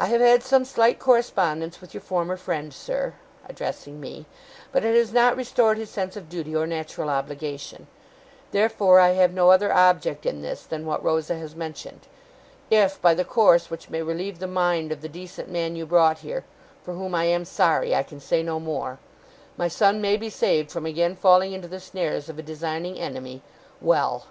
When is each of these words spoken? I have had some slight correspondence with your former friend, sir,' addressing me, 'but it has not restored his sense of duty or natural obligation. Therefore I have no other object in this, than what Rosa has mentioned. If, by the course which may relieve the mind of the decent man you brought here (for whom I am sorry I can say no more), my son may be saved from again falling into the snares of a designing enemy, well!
I 0.00 0.06
have 0.06 0.20
had 0.20 0.42
some 0.42 0.64
slight 0.64 0.98
correspondence 0.98 1.80
with 1.80 1.94
your 1.94 2.00
former 2.00 2.36
friend, 2.36 2.74
sir,' 2.74 3.14
addressing 3.48 4.00
me, 4.00 4.26
'but 4.72 4.84
it 4.84 4.96
has 4.96 5.12
not 5.12 5.36
restored 5.36 5.78
his 5.78 5.90
sense 5.90 6.16
of 6.16 6.28
duty 6.28 6.56
or 6.56 6.66
natural 6.66 7.08
obligation. 7.08 7.86
Therefore 8.50 8.98
I 8.98 9.10
have 9.10 9.32
no 9.32 9.52
other 9.52 9.72
object 9.72 10.26
in 10.26 10.42
this, 10.42 10.64
than 10.64 10.84
what 10.86 11.04
Rosa 11.04 11.36
has 11.36 11.54
mentioned. 11.54 12.08
If, 12.68 13.00
by 13.00 13.14
the 13.14 13.24
course 13.24 13.70
which 13.70 13.90
may 13.90 14.02
relieve 14.02 14.40
the 14.40 14.48
mind 14.48 14.90
of 14.90 15.02
the 15.02 15.08
decent 15.08 15.48
man 15.48 15.76
you 15.76 15.86
brought 15.86 16.18
here 16.18 16.44
(for 16.82 16.94
whom 16.94 17.14
I 17.14 17.26
am 17.26 17.44
sorry 17.44 17.94
I 17.94 18.02
can 18.02 18.18
say 18.18 18.42
no 18.42 18.58
more), 18.58 18.98
my 19.56 19.68
son 19.68 20.00
may 20.00 20.16
be 20.16 20.30
saved 20.30 20.72
from 20.72 20.84
again 20.84 21.14
falling 21.14 21.52
into 21.52 21.68
the 21.68 21.78
snares 21.78 22.28
of 22.28 22.40
a 22.40 22.42
designing 22.42 22.98
enemy, 22.98 23.40
well! 23.80 24.24